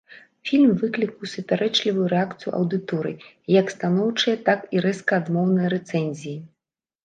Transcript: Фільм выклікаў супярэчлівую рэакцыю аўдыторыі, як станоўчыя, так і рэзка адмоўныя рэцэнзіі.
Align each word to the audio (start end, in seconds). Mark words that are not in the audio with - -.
Фільм 0.51 0.69
выклікаў 0.83 1.27
супярэчлівую 1.33 2.07
рэакцыю 2.15 2.55
аўдыторыі, 2.61 3.21
як 3.59 3.67
станоўчыя, 3.77 4.35
так 4.51 4.59
і 4.77 4.85
рэзка 4.89 5.13
адмоўныя 5.23 5.67
рэцэнзіі. 5.79 6.39